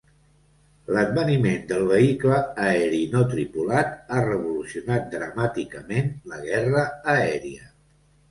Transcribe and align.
L'adveniment 0.95 1.67
del 1.71 1.83
vehicle 1.89 2.39
aeri 2.63 3.01
no 3.11 3.21
tripulat 3.33 3.93
ha 4.17 4.23
revolucionat 4.29 5.05
dramàticament 5.13 6.09
la 6.33 6.41
guerra 6.47 6.83
aèria. 7.17 7.69